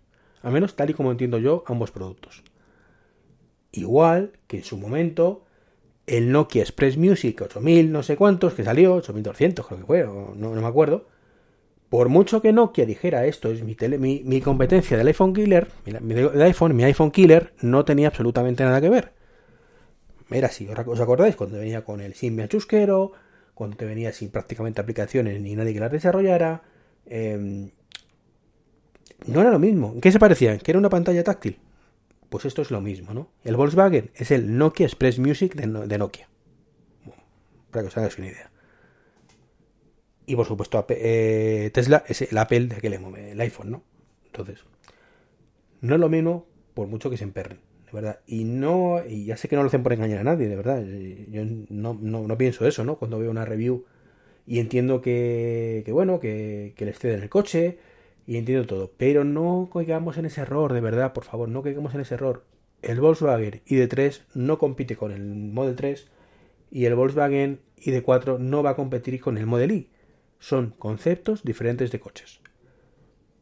Al 0.41 0.53
menos 0.53 0.75
tal 0.75 0.89
y 0.89 0.93
como 0.93 1.11
entiendo 1.11 1.39
yo 1.39 1.63
ambos 1.67 1.91
productos. 1.91 2.43
Igual 3.71 4.33
que 4.47 4.57
en 4.57 4.63
su 4.63 4.77
momento 4.77 5.45
el 6.05 6.31
Nokia 6.31 6.61
Express 6.61 6.97
Music 6.97 7.41
8000 7.41 7.91
no 7.91 8.01
sé 8.01 8.15
cuántos 8.15 8.53
que 8.53 8.63
salió, 8.63 8.95
8200 8.95 9.67
creo 9.67 9.79
que 9.79 9.85
fue, 9.85 10.03
no, 10.03 10.51
me 10.51 10.65
acuerdo. 10.65 11.07
Por 11.89 12.09
mucho 12.09 12.41
que 12.41 12.51
Nokia 12.51 12.85
dijera 12.85 13.25
esto 13.25 13.51
es 13.51 13.63
mi, 13.63 13.75
tele, 13.75 13.97
mi, 13.97 14.41
competencia 14.41 14.97
del 14.97 15.07
iPhone 15.07 15.33
Killer, 15.33 15.67
mi, 16.01 16.13
iPhone, 16.41 16.75
mi 16.75 16.83
iPhone 16.83 17.11
Killer 17.11 17.53
no 17.61 17.85
tenía 17.85 18.07
absolutamente 18.07 18.63
nada 18.63 18.81
que 18.81 18.89
ver. 18.89 19.13
Era 20.29 20.47
así, 20.47 20.67
¿os 20.67 20.99
acordáis? 20.99 21.37
Cuando 21.37 21.57
venía 21.57 21.85
con 21.85 22.01
el 22.01 22.13
Symbian 22.13 22.49
chusquero, 22.49 23.13
cuando 23.53 23.77
te 23.77 23.85
venía 23.85 24.11
sin 24.11 24.29
prácticamente 24.29 24.81
aplicaciones 24.81 25.41
ni 25.41 25.55
nadie 25.55 25.73
que 25.73 25.79
las 25.79 25.91
desarrollara. 25.91 26.63
Em, 27.05 27.71
no 29.25 29.41
era 29.41 29.51
lo 29.51 29.59
mismo. 29.59 29.93
¿En 29.93 30.01
qué 30.01 30.11
se 30.11 30.19
parecían? 30.19 30.59
¿Que 30.59 30.71
era 30.71 30.79
una 30.79 30.89
pantalla 30.89 31.23
táctil? 31.23 31.59
Pues 32.29 32.45
esto 32.45 32.61
es 32.61 32.71
lo 32.71 32.81
mismo, 32.81 33.13
¿no? 33.13 33.29
El 33.43 33.55
Volkswagen 33.55 34.11
es 34.15 34.31
el 34.31 34.57
Nokia 34.57 34.85
Express 34.85 35.17
Music 35.19 35.55
de, 35.55 35.97
Nokia. 35.97 36.27
para 37.71 37.83
que 37.83 37.87
os 37.87 37.97
hagáis 37.97 38.17
una 38.17 38.27
idea. 38.27 38.51
Y 40.25 40.35
por 40.35 40.45
supuesto, 40.45 40.85
eh, 40.89 41.71
Tesla 41.73 42.03
es 42.05 42.21
el 42.21 42.37
Apple 42.37 42.67
de 42.67 42.75
aquel 42.75 42.93
el 42.93 43.41
iPhone, 43.41 43.71
¿no? 43.71 43.83
Entonces, 44.25 44.65
no 45.79 45.95
es 45.95 46.01
lo 46.01 46.09
mismo 46.09 46.45
por 46.73 46.87
mucho 46.87 47.09
que 47.09 47.15
se 47.15 47.23
emperren, 47.23 47.59
de 47.85 47.91
verdad. 47.93 48.19
Y 48.27 48.43
no, 48.43 49.01
y 49.07 49.25
ya 49.25 49.37
sé 49.37 49.47
que 49.47 49.55
no 49.55 49.63
lo 49.63 49.67
hacen 49.67 49.83
por 49.83 49.93
engañar 49.93 50.19
a 50.19 50.23
nadie, 50.23 50.49
de 50.49 50.55
verdad. 50.57 50.83
Yo 51.29 51.43
no, 51.69 52.37
pienso 52.37 52.67
eso, 52.67 52.83
¿no? 52.83 52.97
Cuando 52.97 53.19
veo 53.19 53.31
una 53.31 53.45
review 53.45 53.85
y 54.45 54.59
entiendo 54.59 55.01
que, 55.01 55.83
que 55.85 55.91
bueno, 55.93 56.19
que, 56.19 56.73
que 56.75 56.85
les 56.85 56.99
ceden 56.99 57.23
el 57.23 57.29
coche, 57.29 57.79
y 58.27 58.35
entiendo 58.35 58.67
todo, 58.67 58.91
pero 58.97 59.23
no 59.23 59.69
caigamos 59.73 60.17
en 60.17 60.25
ese 60.25 60.41
error, 60.41 60.73
de 60.73 60.81
verdad, 60.81 61.13
por 61.13 61.23
favor, 61.23 61.47
no 61.47 61.63
caigamos 61.63 61.95
en 61.95 62.01
ese 62.01 62.15
error. 62.15 62.43
El 62.81 62.99
Volkswagen 62.99 63.61
ID3 63.65 64.21
no 64.33 64.59
compite 64.59 64.97
con 64.97 65.13
el 65.13 65.23
Model 65.23 65.77
3 65.77 66.07
y 66.69 66.85
el 66.85 66.95
Volkswagen 66.95 67.61
ID4 67.77 68.37
no 68.37 68.63
va 68.63 68.71
a 68.71 68.75
competir 68.75 69.21
con 69.21 69.37
el 69.37 69.45
Model 69.45 69.71
Y. 69.71 69.89
Son 70.39 70.75
conceptos 70.77 71.43
diferentes 71.43 71.89
de 71.89 72.01
coches. 72.01 72.41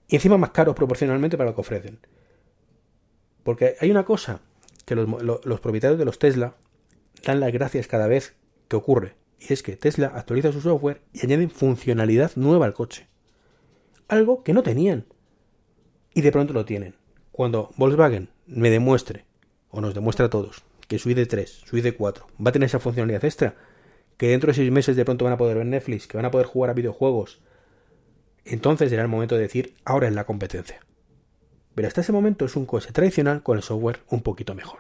Y 0.08 0.16
encima 0.16 0.38
más 0.38 0.52
caros 0.52 0.76
proporcionalmente 0.76 1.36
para 1.36 1.50
lo 1.50 1.56
que 1.56 1.62
ofrecen. 1.62 2.00
Porque 3.44 3.76
hay 3.82 3.90
una 3.90 4.06
cosa 4.06 4.42
que 4.86 4.94
los, 4.94 5.08
los 5.24 5.60
propietarios 5.62 5.98
de 5.98 6.06
los 6.06 6.20
Tesla 6.20 6.56
dan 7.24 7.40
las 7.40 7.52
gracias 7.52 7.88
cada 7.88 8.06
vez 8.06 8.36
que 8.68 8.76
ocurre. 8.76 9.16
Y 9.40 9.52
es 9.52 9.64
que 9.64 9.76
Tesla 9.78 10.12
actualiza 10.14 10.52
su 10.52 10.62
software 10.62 11.02
y 11.12 11.26
añaden 11.26 11.50
funcionalidad 11.50 12.34
nueva 12.36 12.68
al 12.68 12.74
coche. 12.74 13.08
Algo 14.08 14.44
que 14.44 14.54
no 14.54 14.64
tenían. 14.64 15.06
Y 16.14 16.22
de 16.22 16.32
pronto 16.32 16.54
lo 16.54 16.66
tienen. 16.66 16.96
Cuando 17.32 17.72
Volkswagen 17.78 18.30
me 18.46 18.70
demuestre, 18.70 19.26
o 19.70 19.82
nos 19.82 19.94
demuestra 19.94 20.28
a 20.28 20.30
todos, 20.30 20.64
que 20.88 21.00
su 21.00 21.10
ID3, 21.10 21.46
su 21.46 21.78
ID4 21.78 22.24
va 22.46 22.50
a 22.50 22.52
tener 22.52 22.68
esa 22.68 22.80
funcionalidad 22.80 23.26
extra, 23.26 23.56
que 24.18 24.30
dentro 24.30 24.48
de 24.48 24.54
seis 24.54 24.72
meses 24.72 24.96
de 24.96 25.04
pronto 25.04 25.26
van 25.26 25.34
a 25.34 25.38
poder 25.38 25.58
ver 25.58 25.66
Netflix, 25.66 26.08
que 26.08 26.18
van 26.18 26.26
a 26.26 26.32
poder 26.32 26.48
jugar 26.48 26.70
a 26.70 26.74
videojuegos, 26.74 27.42
entonces 28.46 28.90
será 28.90 29.02
el 29.02 29.08
momento 29.10 29.36
de 29.36 29.42
decir, 29.42 29.76
ahora 29.84 30.08
es 30.08 30.14
la 30.14 30.26
competencia. 30.26 30.80
Pero 31.74 31.88
hasta 31.88 32.02
ese 32.02 32.14
momento 32.14 32.46
es 32.46 32.56
un 32.56 32.66
coche 32.66 32.94
tradicional 32.94 33.44
con 33.44 33.58
el 33.58 33.64
software 33.64 34.00
un 34.10 34.22
poquito 34.22 34.56
mejor. 34.56 34.80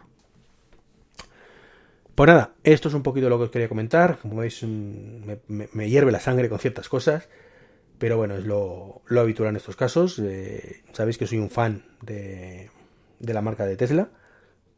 Pues 2.16 2.28
nada, 2.30 2.54
esto 2.64 2.88
es 2.88 2.96
un 2.96 3.04
poquito 3.04 3.28
lo 3.28 3.38
que 3.38 3.44
os 3.46 3.52
quería 3.52 3.68
comentar. 3.68 4.20
Como 4.20 4.38
veis, 4.38 4.64
me, 4.64 5.90
hierve 5.90 6.14
la 6.14 6.22
sangre 6.22 6.48
con 6.48 6.60
ciertas 6.60 6.88
cosas. 6.88 7.28
Pero 7.98 8.18
bueno, 8.18 8.36
es 8.36 8.46
lo, 8.46 9.02
habitual 9.10 9.50
en 9.50 9.56
estos 9.56 9.76
casos. 9.76 10.20
Eh, 10.20 10.84
sabéis 10.94 11.18
que 11.18 11.28
soy 11.28 11.38
un 11.38 11.50
fan 11.50 11.86
de, 12.02 12.70
de, 13.20 13.34
la 13.34 13.42
marca 13.42 13.66
de 13.66 13.78
Tesla. 13.78 14.10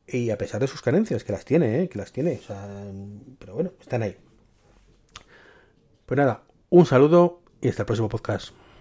Y 0.07 0.29
a 0.29 0.37
pesar 0.37 0.61
de 0.61 0.67
sus 0.67 0.81
carencias, 0.81 1.23
que 1.23 1.33
las 1.33 1.43
tiene, 1.43 1.83
eh, 1.83 1.89
que 1.89 1.97
las 1.97 2.11
tiene. 2.11 2.39
pero 3.39 3.55
bueno, 3.55 3.71
están 3.81 4.03
ahí. 4.03 4.17
Pues 6.05 6.17
nada, 6.17 6.43
un 6.69 6.85
saludo 6.85 7.41
y 7.59 7.67
hasta 7.67 7.81
el 7.81 7.87
próximo 7.87 8.07
podcast. 8.07 8.53